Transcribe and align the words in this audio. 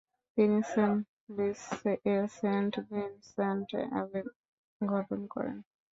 তিনি 0.37 0.57
সেনলিস 0.71 1.61
এ 2.07 2.17
Saint 2.37 2.73
Vincent 2.89 3.67
Abbey 3.91 4.21
গঠন 4.81 5.21
করেন। 5.33 5.57